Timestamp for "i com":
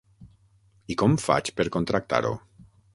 0.95-1.19